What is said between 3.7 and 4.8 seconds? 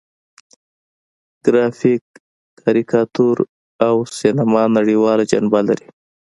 او سینما